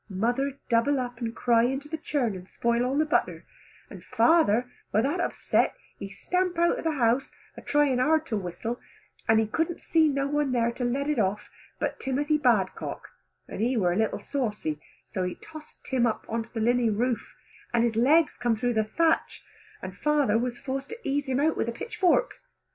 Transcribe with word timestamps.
Mother 0.09 0.57
double 0.67 0.99
up, 0.99 1.19
and 1.19 1.35
cry 1.35 1.61
into 1.61 1.87
the 1.87 1.95
churn, 1.95 2.35
and 2.35 2.49
spoil 2.49 2.83
all 2.83 2.97
the 2.97 3.05
butter; 3.05 3.45
and 3.87 4.03
father 4.03 4.67
were 4.91 5.03
that 5.03 5.19
upset 5.19 5.75
he 5.99 6.09
stamp 6.09 6.57
out 6.57 6.79
of 6.79 6.83
the 6.83 6.93
house 6.93 7.31
a 7.55 7.61
trying 7.61 7.99
hard 7.99 8.25
to 8.25 8.35
whistle, 8.35 8.79
and 9.27 9.39
he 9.39 9.45
couldn't 9.45 9.79
see 9.79 10.07
no 10.07 10.25
one 10.25 10.53
there 10.53 10.71
to 10.71 10.83
let 10.83 11.07
it 11.07 11.19
off 11.19 11.51
on 11.51 11.75
but 11.79 11.99
Timothy 11.99 12.39
Badcock, 12.39 13.09
and 13.47 13.61
he 13.61 13.77
were 13.77 13.93
a 13.93 13.97
little 13.97 14.17
saucy, 14.17 14.81
so 15.05 15.23
he 15.23 15.35
toss 15.35 15.75
Tim 15.83 16.07
up 16.07 16.25
on 16.27 16.49
the 16.51 16.59
linhay 16.61 16.89
roof 16.89 17.35
and 17.71 17.83
his 17.83 17.95
legs 17.95 18.39
come 18.39 18.55
through 18.55 18.73
the 18.73 18.83
thatch, 18.83 19.43
and 19.83 19.95
father 19.95 20.35
was 20.39 20.57
forced 20.57 20.89
to 20.89 20.99
ease 21.07 21.27
him 21.29 21.39
out 21.39 21.55
with 21.55 21.67
the 21.67 21.73
pitchfork. 21.73 22.41